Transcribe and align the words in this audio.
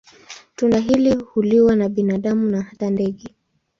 Tunda 0.55 0.77
hili 0.77 1.13
huliwa 1.15 1.75
na 1.75 1.89
binadamu 1.89 2.49
na 2.49 2.61
hata 2.61 2.89
ndege. 2.89 3.35